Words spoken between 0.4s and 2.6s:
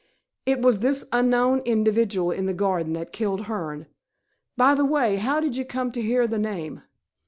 It was this unknown individual in the